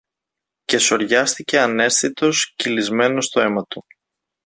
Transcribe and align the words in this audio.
Και 0.65 0.77
σωριάστηκε 0.77 1.59
αναίσθητος, 1.59 2.53
κυλισμένος 2.55 3.25
στο 3.25 3.39
αίμα 3.41 3.65
του. 3.69 3.85